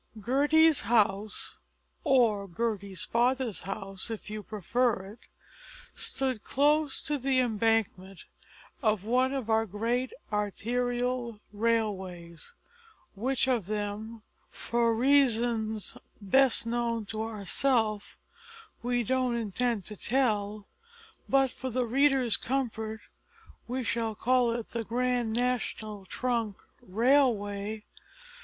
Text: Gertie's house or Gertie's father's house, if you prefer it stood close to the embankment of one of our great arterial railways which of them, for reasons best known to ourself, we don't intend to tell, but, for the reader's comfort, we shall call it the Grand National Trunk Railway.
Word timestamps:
Gertie's 0.19 0.81
house 0.81 1.59
or 2.03 2.47
Gertie's 2.47 3.05
father's 3.05 3.61
house, 3.61 4.09
if 4.09 4.31
you 4.31 4.41
prefer 4.41 5.11
it 5.13 5.19
stood 5.93 6.43
close 6.43 7.03
to 7.03 7.19
the 7.19 7.39
embankment 7.39 8.25
of 8.81 9.03
one 9.03 9.31
of 9.31 9.47
our 9.47 9.67
great 9.67 10.11
arterial 10.33 11.37
railways 11.53 12.55
which 13.13 13.47
of 13.47 13.67
them, 13.67 14.23
for 14.49 14.95
reasons 14.95 15.95
best 16.19 16.65
known 16.65 17.05
to 17.05 17.21
ourself, 17.21 18.17
we 18.81 19.03
don't 19.03 19.35
intend 19.35 19.85
to 19.85 19.95
tell, 19.95 20.67
but, 21.29 21.51
for 21.51 21.69
the 21.69 21.85
reader's 21.85 22.37
comfort, 22.37 23.01
we 23.67 23.83
shall 23.83 24.15
call 24.15 24.49
it 24.49 24.71
the 24.71 24.83
Grand 24.83 25.35
National 25.35 26.07
Trunk 26.07 26.55
Railway. 26.81 27.83